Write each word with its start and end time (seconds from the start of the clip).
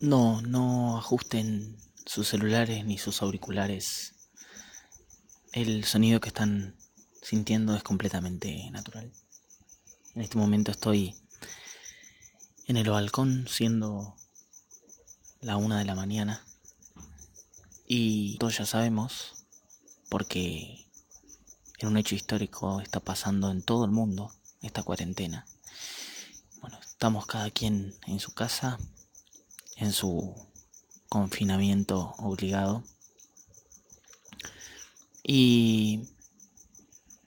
No, 0.00 0.40
no 0.42 0.96
ajusten 0.96 1.76
sus 2.06 2.28
celulares 2.28 2.84
ni 2.84 2.98
sus 2.98 3.20
auriculares. 3.20 4.14
El 5.52 5.84
sonido 5.84 6.20
que 6.20 6.28
están 6.28 6.76
sintiendo 7.20 7.74
es 7.74 7.82
completamente 7.82 8.70
natural. 8.70 9.12
En 10.14 10.22
este 10.22 10.38
momento 10.38 10.70
estoy 10.70 11.16
en 12.66 12.76
el 12.76 12.88
balcón 12.88 13.48
siendo 13.48 14.14
la 15.40 15.56
una 15.56 15.78
de 15.78 15.84
la 15.84 15.96
mañana 15.96 16.44
y 17.84 18.38
todos 18.38 18.58
ya 18.58 18.66
sabemos 18.66 19.46
porque 20.08 20.86
en 21.78 21.88
un 21.88 21.96
hecho 21.96 22.14
histórico 22.14 22.80
está 22.80 23.00
pasando 23.00 23.50
en 23.50 23.62
todo 23.62 23.84
el 23.84 23.90
mundo 23.90 24.32
esta 24.62 24.84
cuarentena. 24.84 25.44
Bueno, 26.60 26.78
estamos 26.80 27.26
cada 27.26 27.50
quien 27.50 27.96
en 28.06 28.20
su 28.20 28.32
casa 28.32 28.78
en 29.78 29.92
su 29.92 30.34
confinamiento 31.08 32.14
obligado. 32.18 32.84
Y 35.22 36.08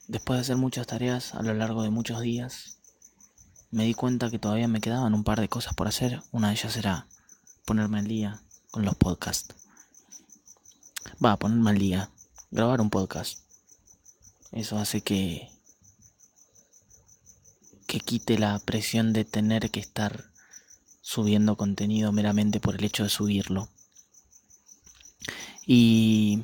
después 0.07 0.37
de 0.37 0.41
hacer 0.41 0.57
muchas 0.57 0.87
tareas 0.87 1.33
a 1.33 1.41
lo 1.41 1.53
largo 1.53 1.83
de 1.83 1.89
muchos 1.89 2.21
días, 2.21 2.77
me 3.71 3.85
di 3.85 3.93
cuenta 3.93 4.29
que 4.29 4.39
todavía 4.39 4.67
me 4.67 4.81
quedaban 4.81 5.13
un 5.13 5.23
par 5.23 5.39
de 5.39 5.49
cosas 5.49 5.73
por 5.73 5.87
hacer. 5.87 6.21
Una 6.31 6.49
de 6.49 6.55
ellas 6.55 6.75
era 6.75 7.07
ponerme 7.65 7.99
al 7.99 8.07
día 8.07 8.41
con 8.69 8.85
los 8.85 8.95
podcasts. 8.95 9.55
Va, 11.23 11.37
ponerme 11.37 11.71
al 11.71 11.77
día, 11.77 12.09
grabar 12.51 12.81
un 12.81 12.89
podcast. 12.89 13.39
Eso 14.51 14.77
hace 14.77 15.01
que 15.01 15.49
que 17.87 17.99
quite 17.99 18.39
la 18.39 18.57
presión 18.59 19.11
de 19.11 19.25
tener 19.25 19.69
que 19.69 19.81
estar 19.81 20.31
subiendo 21.11 21.57
contenido 21.57 22.13
meramente 22.13 22.61
por 22.61 22.75
el 22.75 22.85
hecho 22.85 23.03
de 23.03 23.09
subirlo. 23.09 23.67
Y 25.65 26.41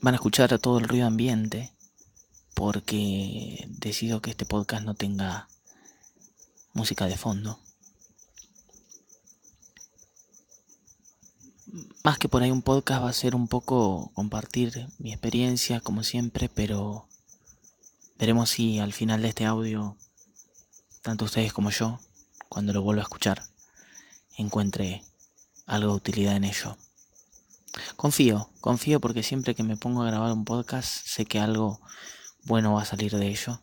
van 0.00 0.14
a 0.14 0.16
escuchar 0.16 0.58
todo 0.58 0.78
el 0.78 0.88
ruido 0.88 1.06
ambiente 1.06 1.74
porque 2.54 3.66
decido 3.68 4.22
que 4.22 4.30
este 4.30 4.46
podcast 4.46 4.82
no 4.84 4.94
tenga 4.94 5.46
música 6.72 7.04
de 7.04 7.18
fondo. 7.18 7.60
Más 12.02 12.16
que 12.16 12.30
por 12.30 12.42
ahí 12.42 12.50
un 12.50 12.62
podcast 12.62 13.02
va 13.02 13.10
a 13.10 13.12
ser 13.12 13.34
un 13.34 13.46
poco 13.46 14.10
compartir 14.14 14.88
mi 14.98 15.12
experiencia 15.12 15.80
como 15.80 16.02
siempre, 16.02 16.48
pero 16.48 17.06
veremos 18.18 18.48
si 18.48 18.78
al 18.78 18.94
final 18.94 19.20
de 19.20 19.28
este 19.28 19.44
audio, 19.44 19.98
tanto 21.02 21.26
ustedes 21.26 21.52
como 21.52 21.70
yo, 21.70 22.00
cuando 22.48 22.72
lo 22.72 22.82
vuelva 22.82 23.02
a 23.02 23.04
escuchar, 23.04 23.42
encuentre 24.36 25.04
algo 25.66 25.90
de 25.90 25.96
utilidad 25.96 26.36
en 26.36 26.44
ello. 26.44 26.76
Confío, 27.96 28.50
confío 28.60 29.00
porque 29.00 29.22
siempre 29.22 29.54
que 29.54 29.62
me 29.62 29.76
pongo 29.76 30.02
a 30.02 30.06
grabar 30.06 30.32
un 30.32 30.44
podcast 30.44 31.06
sé 31.06 31.26
que 31.26 31.38
algo 31.38 31.80
bueno 32.44 32.74
va 32.74 32.82
a 32.82 32.86
salir 32.86 33.14
de 33.16 33.28
ello 33.28 33.60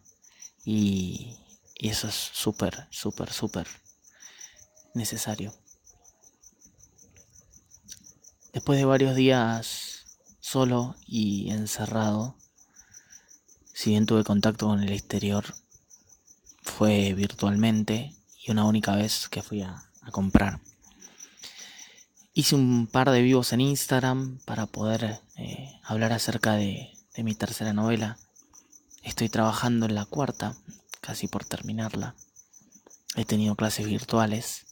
y, 0.65 1.37
eso 1.75 2.07
es 2.07 2.15
súper, 2.15 2.87
súper, 2.91 3.33
súper 3.33 3.67
necesario. 4.93 5.53
Después 8.53 8.77
de 8.77 8.85
varios 8.85 9.15
días 9.15 10.05
solo 10.39 10.95
y 11.05 11.49
encerrado, 11.49 12.37
si 13.73 13.89
bien 13.89 14.05
tuve 14.05 14.23
contacto 14.23 14.67
con 14.67 14.81
el 14.81 14.93
exterior, 14.93 15.43
fue 16.61 17.13
virtualmente 17.13 18.15
y 18.43 18.51
una 18.51 18.65
única 18.65 18.95
vez 18.95 19.29
que 19.29 19.41
fui 19.41 19.61
a, 19.61 19.89
comprar. 20.11 20.59
Hice 22.33 22.55
un 22.55 22.87
par 22.87 23.09
de 23.09 23.21
vivos 23.21 23.53
en 23.53 23.61
Instagram 23.61 24.39
para 24.43 24.65
poder 24.65 25.21
eh, 25.37 25.79
hablar 25.83 26.11
acerca 26.11 26.55
de, 26.55 26.91
de 27.15 27.23
mi 27.23 27.35
tercera 27.35 27.71
novela. 27.71 28.17
Estoy 29.01 29.29
trabajando 29.29 29.85
en 29.85 29.95
la 29.95 30.05
cuarta, 30.05 30.57
casi 30.99 31.27
por 31.27 31.45
terminarla. 31.45 32.15
He 33.15 33.23
tenido 33.23 33.55
clases 33.55 33.85
virtuales. 33.87 34.65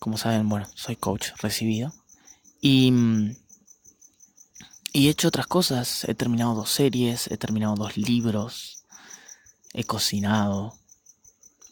Como 0.00 0.18
saben, 0.18 0.48
bueno, 0.48 0.66
soy 0.74 0.96
coach 0.96 1.28
recibido. 1.38 1.92
Y, 2.60 2.92
y 4.92 5.06
he 5.06 5.10
hecho 5.10 5.28
otras 5.28 5.46
cosas. 5.46 6.04
He 6.04 6.14
terminado 6.14 6.54
dos 6.54 6.70
series, 6.70 7.30
he 7.30 7.36
terminado 7.36 7.74
dos 7.76 7.96
libros, 7.96 8.84
he 9.72 9.84
cocinado, 9.84 10.76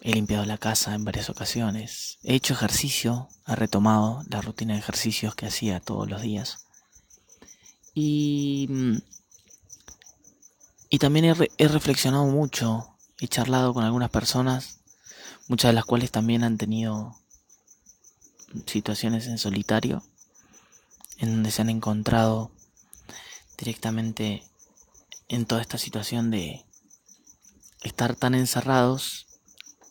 He 0.03 0.15
limpiado 0.15 0.47
la 0.47 0.56
casa 0.56 0.94
en 0.94 1.05
varias 1.05 1.28
ocasiones. 1.28 2.19
He 2.22 2.34
hecho 2.34 2.55
ejercicio, 2.55 3.28
he 3.47 3.55
retomado 3.55 4.22
la 4.31 4.41
rutina 4.41 4.72
de 4.72 4.81
ejercicios 4.81 5.34
que 5.34 5.47
hacía 5.47 5.78
todos 5.81 6.09
los 6.09 6.22
días. 6.22 6.65
Y, 7.93 8.69
y 10.89 10.99
también 10.99 11.27
he, 11.27 11.50
he 11.59 11.69
reflexionado 11.69 12.25
mucho, 12.25 12.97
he 13.21 13.28
charlado 13.28 13.75
con 13.75 13.84
algunas 13.84 14.09
personas, 14.09 14.78
muchas 15.49 15.69
de 15.69 15.75
las 15.75 15.84
cuales 15.84 16.10
también 16.10 16.44
han 16.44 16.56
tenido 16.56 17.16
situaciones 18.66 19.27
en 19.27 19.37
solitario, 19.37 20.03
en 21.19 21.33
donde 21.34 21.50
se 21.50 21.60
han 21.60 21.69
encontrado 21.69 22.50
directamente 23.59 24.44
en 25.28 25.44
toda 25.44 25.60
esta 25.60 25.77
situación 25.77 26.31
de 26.31 26.65
estar 27.83 28.16
tan 28.16 28.34
encerrados 28.34 29.27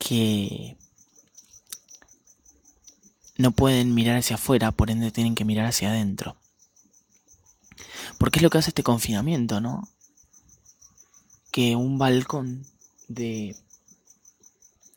que 0.09 0.75
no 3.37 3.51
pueden 3.51 3.93
mirar 3.93 4.17
hacia 4.17 4.37
afuera, 4.37 4.71
por 4.71 4.89
ende 4.89 5.11
tienen 5.11 5.35
que 5.35 5.45
mirar 5.45 5.67
hacia 5.67 5.91
adentro. 5.91 6.35
Porque 8.17 8.39
es 8.39 8.43
lo 8.43 8.49
que 8.49 8.57
hace 8.57 8.71
este 8.71 8.81
confinamiento, 8.81 9.61
¿no? 9.61 9.87
Que 11.51 11.75
un 11.75 11.99
balcón 11.99 12.65
de 13.07 13.55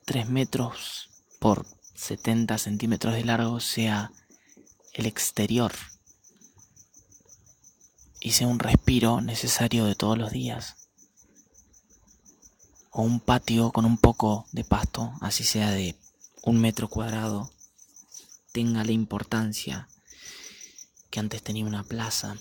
3 0.07 0.31
metros 0.31 1.11
por 1.39 1.67
70 1.95 2.57
centímetros 2.57 3.13
de 3.13 3.27
largo 3.27 3.61
sea 3.61 4.13
el 4.95 5.05
exterior 5.05 5.75
y 8.19 8.31
sea 8.31 8.47
un 8.47 8.61
respiro 8.61 9.21
necesario 9.21 9.85
de 9.85 9.95
todos 9.95 10.17
los 10.17 10.31
días 10.31 10.82
o 12.93 13.03
un 13.03 13.21
patio 13.21 13.73
con 13.73 13.87
un 13.87 13.97
poco 13.97 14.47
de 14.53 14.65
pasto, 14.65 15.13
así 15.21 15.45
sea 15.45 15.71
de 15.71 15.97
un 16.43 16.61
metro 16.61 16.89
cuadrado, 16.89 17.51
tenga 18.53 18.85
la 18.85 18.93
importancia 18.93 19.89
que 21.11 21.19
antes 21.19 21.43
tenía 21.43 21.65
una 21.65 21.85
plaza 21.85 22.37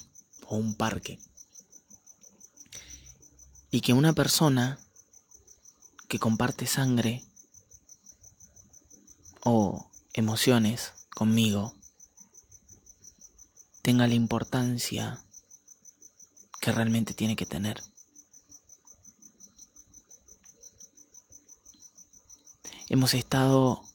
o 0.48 0.58
un 0.58 0.76
parque. 0.76 1.20
Y 3.72 3.80
que 3.80 3.94
una 3.94 4.12
persona 4.12 4.78
que 6.10 6.20
comparte 6.20 6.68
sangre 6.68 7.24
o 9.44 9.90
emociones 10.14 10.92
conmigo 11.16 11.74
tenga 13.82 14.06
la 14.08 14.16
importancia 14.16 15.24
que 16.60 16.74
realmente 16.74 17.14
tiene 17.14 17.38
que 17.38 17.46
tener. 17.46 17.82
Hemos 22.94 23.14
estado 23.14 23.86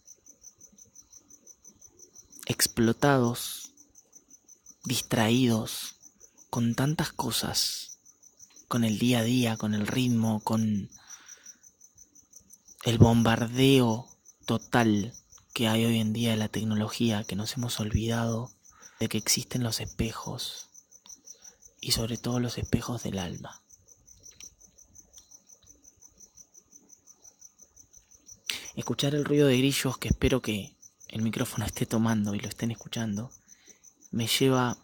explotados, 2.47 3.71
distraídos 4.85 5.97
con 6.49 6.75
tantas 6.75 7.13
cosas, 7.13 7.99
con 8.69 8.85
el 8.85 8.99
día 8.99 9.19
a 9.19 9.23
día, 9.23 9.59
con 9.59 9.75
el 9.75 9.87
ritmo, 9.87 10.41
con 10.41 10.89
el 12.85 12.97
bombardeo 12.97 14.09
total 14.47 15.13
que 15.53 15.69
hay 15.69 15.85
hoy 15.85 15.99
en 15.99 16.15
día 16.15 16.31
de 16.31 16.39
la 16.39 16.49
tecnología, 16.49 17.23
que 17.25 17.37
nos 17.37 17.55
hemos 17.59 17.79
olvidado 17.81 18.51
de 18.99 19.11
que 19.11 19.19
existen 19.19 19.63
los 19.63 19.81
espejos 19.81 20.71
y 21.83 21.93
sobre 21.93 22.17
todo 22.17 22.41
los 22.41 22.57
espejos 22.57 23.03
del 23.03 23.19
alma. 23.19 23.61
Escuchar 28.77 29.15
el 29.15 29.25
ruido 29.25 29.49
de 29.49 29.57
grillos 29.57 29.97
que 29.97 30.09
espero 30.09 30.43
que 30.43 30.77
el 31.09 31.23
micrófono 31.23 31.65
esté 31.65 31.87
tomando 31.87 32.35
y 32.35 32.41
lo 32.41 32.49
estén 32.49 32.71
escuchando, 32.71 33.33
me 34.11 34.27
lleva 34.27 34.77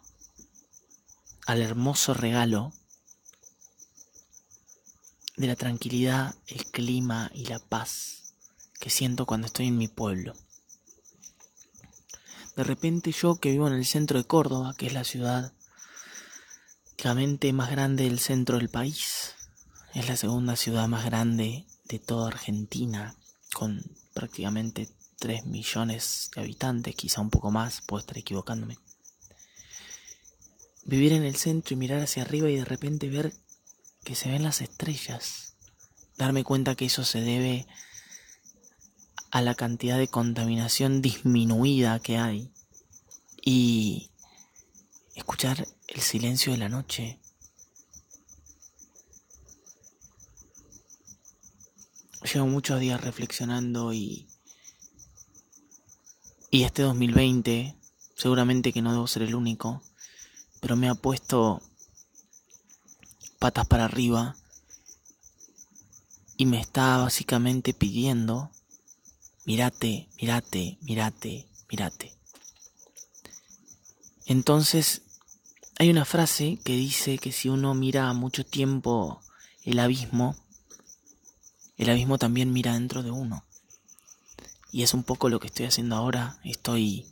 al 1.45 1.61
hermoso 1.61 2.15
regalo 2.15 2.73
de 5.37 5.47
la 5.47 5.55
tranquilidad, 5.55 6.35
el 6.47 6.65
clima 6.65 7.29
y 7.35 7.45
la 7.45 7.59
paz 7.59 8.33
que 8.79 8.89
siento 8.89 9.27
cuando 9.27 9.45
estoy 9.47 9.67
en 9.67 9.77
mi 9.77 9.87
pueblo. 9.87 10.33
De 12.55 12.63
repente 12.63 13.11
yo 13.11 13.35
que 13.35 13.51
vivo 13.51 13.67
en 13.67 13.73
el 13.73 13.85
centro 13.85 14.17
de 14.17 14.25
Córdoba, 14.25 14.73
que 14.75 14.87
es 14.87 14.93
la 14.93 15.03
ciudad 15.03 15.53
más 17.53 17.69
grande 17.69 18.05
del 18.05 18.19
centro 18.19 18.57
del 18.57 18.69
país, 18.69 19.35
es 19.93 20.07
la 20.07 20.15
segunda 20.15 20.55
ciudad 20.55 20.87
más 20.87 21.05
grande 21.05 21.67
de 21.85 21.99
toda 21.99 22.29
Argentina, 22.29 23.17
con 23.53 23.83
prácticamente 24.13 24.89
3 25.19 25.45
millones 25.45 26.29
de 26.35 26.41
habitantes, 26.41 26.95
quizá 26.95 27.21
un 27.21 27.29
poco 27.29 27.51
más, 27.51 27.81
puedo 27.81 28.01
estar 28.01 28.17
equivocándome. 28.17 28.77
Vivir 30.85 31.13
en 31.13 31.23
el 31.23 31.35
centro 31.35 31.73
y 31.73 31.77
mirar 31.77 32.01
hacia 32.01 32.23
arriba 32.23 32.49
y 32.49 32.57
de 32.57 32.65
repente 32.65 33.09
ver 33.09 33.33
que 34.03 34.15
se 34.15 34.29
ven 34.29 34.43
las 34.43 34.61
estrellas. 34.61 35.55
Darme 36.17 36.43
cuenta 36.43 36.75
que 36.75 36.85
eso 36.85 37.05
se 37.05 37.21
debe 37.21 37.67
a 39.31 39.41
la 39.41 39.55
cantidad 39.55 39.97
de 39.97 40.09
contaminación 40.09 41.01
disminuida 41.01 41.99
que 41.99 42.17
hay. 42.17 42.51
Y 43.41 44.11
escuchar 45.15 45.67
el 45.87 46.01
silencio 46.01 46.51
de 46.51 46.59
la 46.59 46.69
noche. 46.69 47.19
Llevo 52.23 52.47
muchos 52.47 52.79
días 52.79 53.01
reflexionando 53.01 53.93
y... 53.93 54.27
Y 56.49 56.63
este 56.63 56.83
2020, 56.83 57.75
seguramente 58.15 58.71
que 58.71 58.81
no 58.81 58.93
debo 58.93 59.07
ser 59.07 59.23
el 59.23 59.35
único, 59.35 59.81
pero 60.59 60.75
me 60.75 60.87
ha 60.87 60.93
puesto 60.93 61.61
patas 63.39 63.67
para 63.67 63.85
arriba 63.85 64.35
y 66.37 66.45
me 66.45 66.61
está 66.61 66.97
básicamente 66.97 67.73
pidiendo, 67.73 68.51
mírate, 69.45 70.07
mírate, 70.21 70.77
mírate, 70.81 71.47
mírate. 71.69 72.13
Entonces, 74.25 75.01
hay 75.79 75.89
una 75.89 76.05
frase 76.05 76.59
que 76.63 76.73
dice 76.77 77.17
que 77.17 77.31
si 77.31 77.49
uno 77.49 77.73
mira 77.73 78.13
mucho 78.13 78.45
tiempo 78.45 79.21
el 79.63 79.79
abismo, 79.79 80.35
el 81.77 81.89
abismo 81.89 82.17
también 82.17 82.53
mira 82.53 82.73
dentro 82.73 83.03
de 83.03 83.11
uno. 83.11 83.43
Y 84.71 84.83
es 84.83 84.93
un 84.93 85.03
poco 85.03 85.29
lo 85.29 85.39
que 85.39 85.47
estoy 85.47 85.65
haciendo 85.65 85.95
ahora. 85.95 86.39
Estoy 86.43 87.05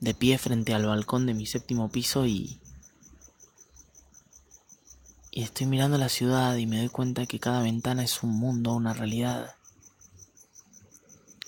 de 0.00 0.14
pie 0.14 0.38
frente 0.38 0.74
al 0.74 0.86
balcón 0.86 1.26
de 1.26 1.34
mi 1.34 1.46
séptimo 1.46 1.90
piso 1.90 2.26
y 2.26 2.58
y 5.36 5.42
estoy 5.42 5.66
mirando 5.66 5.98
la 5.98 6.08
ciudad 6.08 6.54
y 6.54 6.64
me 6.64 6.78
doy 6.78 6.88
cuenta 6.88 7.26
que 7.26 7.40
cada 7.40 7.60
ventana 7.60 8.04
es 8.04 8.22
un 8.22 8.30
mundo, 8.30 8.72
una 8.72 8.94
realidad, 8.94 9.56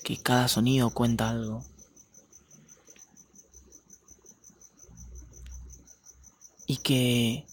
que 0.03 0.17
cada 0.17 0.49
sonido 0.49 0.91
cuenta 0.91 1.31
algo. 1.31 1.65
Y 6.67 6.79
que 6.79 7.47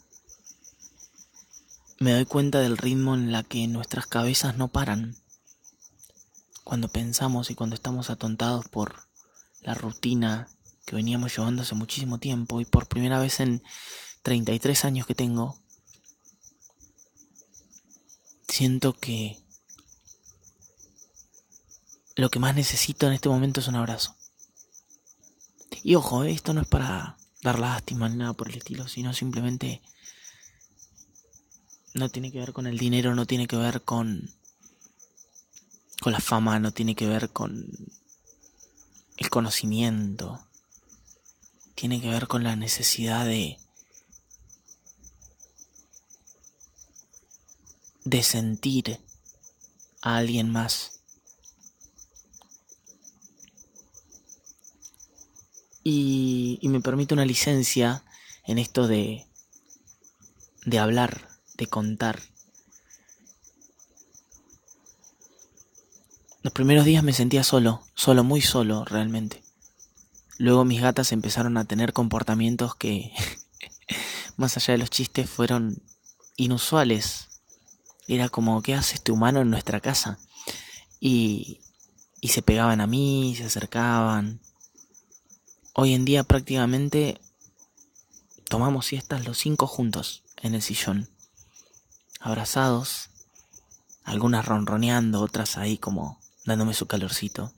me 2.03 2.11
doy 2.11 2.25
cuenta 2.25 2.59
del 2.59 2.77
ritmo 2.77 3.15
en 3.15 3.31
la 3.31 3.43
que 3.43 3.65
nuestras 3.67 4.07
cabezas 4.07 4.57
no 4.57 4.67
paran. 4.67 5.15
Cuando 6.65 6.89
pensamos 6.89 7.49
y 7.49 7.55
cuando 7.55 7.75
estamos 7.75 8.09
atontados 8.09 8.67
por 8.67 9.07
la 9.61 9.73
rutina 9.73 10.49
que 10.85 10.97
veníamos 10.97 11.33
llevando 11.33 11.61
hace 11.61 11.75
muchísimo 11.75 12.17
tiempo 12.17 12.59
y 12.59 12.65
por 12.65 12.87
primera 12.87 13.19
vez 13.19 13.39
en 13.39 13.63
33 14.21 14.83
años 14.83 15.07
que 15.07 15.15
tengo, 15.15 15.57
siento 18.49 18.91
que 18.91 19.39
lo 22.17 22.29
que 22.29 22.39
más 22.39 22.53
necesito 22.53 23.07
en 23.07 23.13
este 23.13 23.29
momento 23.29 23.61
es 23.61 23.69
un 23.69 23.75
abrazo. 23.75 24.13
Y 25.83 25.95
ojo, 25.95 26.25
eh, 26.25 26.31
esto 26.31 26.53
no 26.53 26.59
es 26.59 26.67
para 26.67 27.17
dar 27.41 27.59
lástima 27.59 28.09
ni 28.09 28.17
nada 28.17 28.33
por 28.33 28.49
el 28.49 28.57
estilo, 28.57 28.89
sino 28.89 29.13
simplemente 29.13 29.81
no 31.93 32.09
tiene 32.09 32.31
que 32.31 32.39
ver 32.39 32.53
con 32.53 32.67
el 32.67 32.77
dinero, 32.77 33.15
no 33.15 33.25
tiene 33.25 33.47
que 33.47 33.57
ver 33.57 33.83
con 33.83 34.29
con 36.01 36.11
la 36.11 36.19
fama, 36.19 36.59
no 36.59 36.73
tiene 36.73 36.95
que 36.95 37.07
ver 37.07 37.29
con 37.29 37.69
el 39.17 39.29
conocimiento. 39.29 40.45
Tiene 41.75 42.01
que 42.01 42.09
ver 42.09 42.27
con 42.27 42.43
la 42.43 42.55
necesidad 42.55 43.25
de 43.25 43.57
de 48.03 48.21
sentir 48.21 48.99
a 50.01 50.17
alguien 50.17 50.51
más. 50.51 50.99
Y, 55.85 56.59
y 56.61 56.69
me 56.69 56.81
permite 56.81 57.13
una 57.13 57.25
licencia 57.25 58.03
en 58.45 58.57
esto 58.57 58.87
de, 58.87 59.25
de 60.65 60.79
hablar, 60.79 61.32
de 61.55 61.67
contar. 61.67 62.19
Los 66.41 66.53
primeros 66.53 66.85
días 66.85 67.03
me 67.03 67.13
sentía 67.13 67.43
solo, 67.43 67.83
solo, 67.95 68.23
muy 68.23 68.41
solo 68.41 68.83
realmente. 68.85 69.43
Luego 70.37 70.65
mis 70.65 70.81
gatas 70.81 71.11
empezaron 71.11 71.57
a 71.57 71.65
tener 71.65 71.93
comportamientos 71.93 72.75
que, 72.75 73.13
más 74.37 74.57
allá 74.57 74.73
de 74.73 74.79
los 74.79 74.89
chistes, 74.89 75.29
fueron 75.29 75.81
inusuales 76.35 77.29
era 78.07 78.29
como, 78.29 78.61
¿qué 78.61 78.73
hace 78.73 78.95
este 78.95 79.11
humano 79.11 79.41
en 79.41 79.49
nuestra 79.49 79.79
casa? 79.79 80.19
Y, 80.99 81.61
y 82.19 82.29
se 82.29 82.41
pegaban 82.41 82.81
a 82.81 82.87
mí, 82.87 83.33
se 83.37 83.45
acercaban. 83.45 84.41
Hoy 85.73 85.93
en 85.93 86.05
día 86.05 86.23
prácticamente 86.23 87.19
tomamos 88.49 88.85
siestas 88.85 89.25
los 89.25 89.37
cinco 89.37 89.67
juntos 89.67 90.23
en 90.41 90.53
el 90.53 90.61
sillón, 90.61 91.09
abrazados, 92.23 93.09
algunas 94.05 94.45
ronroneando, 94.45 95.21
otras 95.21 95.57
ahí 95.57 95.77
como 95.77 96.19
dándome 96.45 96.73
su 96.73 96.87
calorcito. 96.87 97.51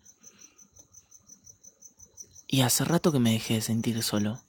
Y 2.47 2.61
hace 2.61 2.83
rato 2.83 3.11
que 3.11 3.19
me 3.19 3.33
dejé 3.33 3.55
de 3.55 3.61
sentir 3.61 4.01
solo. 4.01 4.41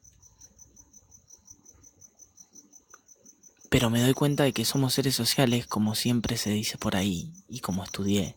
Pero 3.68 3.90
me 3.90 4.00
doy 4.00 4.14
cuenta 4.14 4.44
de 4.44 4.54
que 4.54 4.64
somos 4.64 4.94
seres 4.94 5.14
sociales 5.14 5.66
como 5.66 5.94
siempre 5.94 6.38
se 6.38 6.50
dice 6.50 6.78
por 6.78 6.96
ahí 6.96 7.30
y 7.48 7.60
como 7.60 7.84
estudié. 7.84 8.36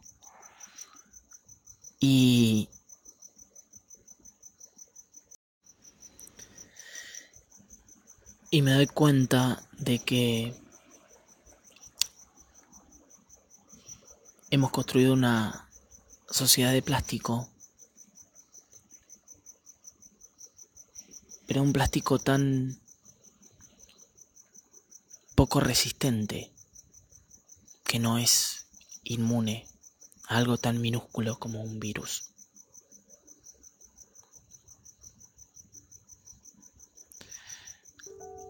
Y... 2.00 2.68
Y 8.52 8.64
me 8.64 8.74
doy 8.74 8.88
cuenta 8.88 9.64
de 9.78 10.00
que 10.00 10.60
hemos 14.52 14.72
construido 14.72 15.14
una 15.14 15.70
sociedad 16.30 16.72
de 16.72 16.82
plástico, 16.82 17.50
pero 21.48 21.62
un 21.62 21.74
plástico 21.74 22.20
tan 22.20 22.80
poco 25.36 25.60
resistente, 25.60 26.52
que 27.84 28.00
no 28.00 28.18
es 28.18 28.66
inmune 29.04 29.68
a 30.28 30.38
algo 30.38 30.58
tan 30.58 30.82
minúsculo 30.82 31.40
como 31.40 31.62
un 31.62 31.80
virus. 31.80 32.30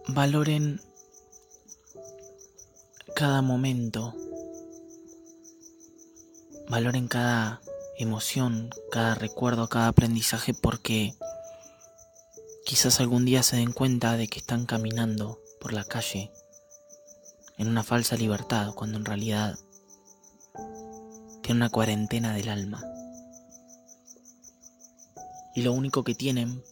Valoren 0.08 0.82
cada 3.14 3.42
momento, 3.42 4.14
valoren 6.70 7.08
cada 7.08 7.60
emoción, 7.98 8.70
cada 8.92 9.16
recuerdo, 9.16 9.68
cada 9.68 9.88
aprendizaje 9.88 10.54
porque 10.54 11.16
quizás 12.64 13.00
algún 13.00 13.24
día 13.24 13.42
se 13.42 13.56
den 13.56 13.72
cuenta 13.72 14.16
de 14.16 14.28
que 14.28 14.38
están 14.38 14.66
caminando 14.66 15.40
por 15.60 15.72
la 15.72 15.82
calle 15.82 16.30
en 17.58 17.66
una 17.66 17.82
falsa 17.82 18.16
libertad 18.16 18.72
cuando 18.72 18.98
en 18.98 19.04
realidad 19.04 19.58
tiene 21.42 21.58
una 21.58 21.70
cuarentena 21.70 22.34
del 22.34 22.48
alma. 22.48 22.84
Y 25.56 25.62
lo 25.62 25.72
único 25.72 26.04
que 26.04 26.14
tienen 26.14 26.62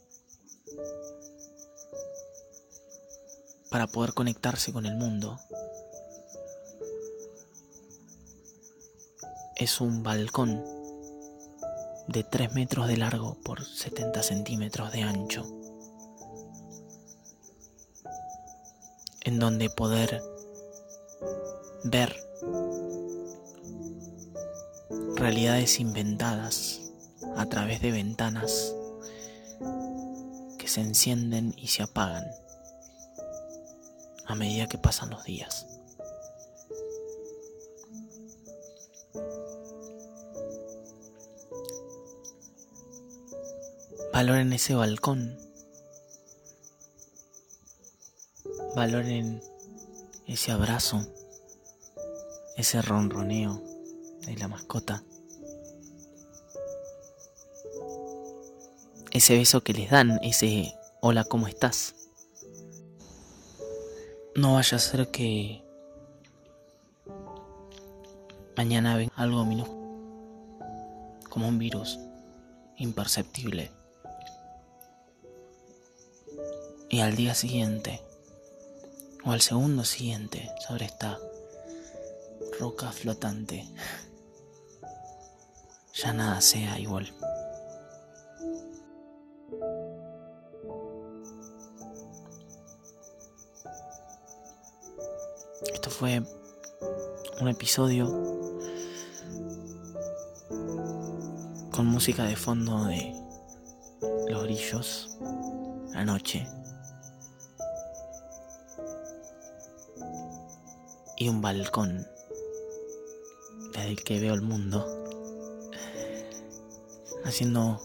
para 3.69 3.89
poder 3.89 4.15
conectarse 4.15 4.73
con 4.73 4.87
el 4.87 4.95
mundo 4.95 5.41
es 9.59 9.81
un 9.81 10.05
balcón 10.05 10.65
de 12.07 12.23
3 12.23 12.55
metros 12.55 12.87
de 12.87 12.97
largo 12.97 13.37
por 13.45 13.65
70 13.65 14.23
centímetros 14.23 14.93
de 14.93 15.03
ancho, 15.03 15.45
en 19.23 19.39
donde 19.39 19.69
poder 19.69 20.23
ver 21.85 22.17
realidades 25.17 25.81
inventadas 25.81 26.93
a 27.37 27.47
través 27.47 27.83
de 27.83 27.91
ventanas 27.91 28.75
que 30.57 30.69
se 30.69 30.81
encienden 30.81 31.53
y 31.57 31.67
se 31.67 31.83
apagan 31.83 32.25
a 34.27 34.35
medida 34.35 34.69
que 34.69 34.79
pasan 34.79 35.11
los 35.11 35.25
días. 35.25 35.68
Valoren 44.19 44.53
ese 44.53 44.75
balcón. 44.75 45.39
Valoren 48.75 49.41
ese 50.27 50.51
abrazo, 50.51 51.07
ese 52.57 52.83
ronroneo 52.83 53.63
de 54.27 54.35
la 54.37 54.49
mascota. 54.49 55.05
Ese 59.13 59.39
beso 59.39 59.63
que 59.63 59.73
les 59.73 59.89
dan, 59.89 60.19
ese 60.25 60.75
hola, 61.01 61.23
¿cómo 61.23 61.47
estás? 61.47 61.95
No 64.35 64.55
vaya 64.55 64.79
a 64.79 64.81
ser 64.81 65.13
que 65.13 65.63
mañana 68.57 68.97
venga 68.97 69.15
algo 69.15 69.45
minúsculo, 69.45 70.59
como 71.31 71.47
un 71.47 71.61
virus 71.61 72.01
imperceptible. 72.79 73.78
Y 76.91 77.01
al 77.01 77.17
día 77.17 77.35
siguiente, 77.35 78.01
o 79.23 79.33
al 79.33 79.43
segundo 79.43 79.85
siguiente, 79.85 80.51
sobre 80.67 80.87
esta 80.87 81.19
roca 82.59 82.91
flotante, 82.93 83.69
ya 85.93 86.15
nada 86.15 86.41
sea 86.41 86.79
igual. 86.79 87.13
Esto 95.71 95.91
fue 95.91 96.23
un 97.43 97.49
episodio 97.49 98.07
con 101.71 101.85
música 101.85 102.25
de 102.25 102.35
fondo 102.35 102.87
de 102.87 103.15
los 104.29 104.45
grillos, 104.45 105.19
la 105.93 106.07
noche 106.07 106.47
y 111.19 111.29
un 111.29 111.43
balcón 111.43 112.07
desde 113.73 113.89
el 113.89 114.03
que 114.05 114.21
veo 114.21 114.35
el 114.35 114.43
mundo, 114.43 114.87
haciendo 117.25 117.81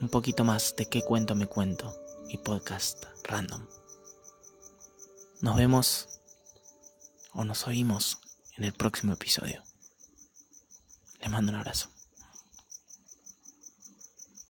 un 0.00 0.08
poquito 0.08 0.44
más 0.44 0.74
de 0.76 0.86
qué 0.86 1.02
cuento 1.02 1.34
me 1.36 1.46
cuento 1.46 1.94
y 2.28 2.38
podcast 2.38 3.04
random. 3.22 3.64
Nos 5.40 5.56
vemos 5.56 6.20
o 7.32 7.44
nos 7.44 7.66
oímos 7.68 8.18
en 8.56 8.64
el 8.64 8.72
próximo 8.72 9.12
episodio. 9.12 9.62
Les 11.20 11.30
mando 11.30 11.52
un 11.52 11.58
abrazo. 11.58 11.90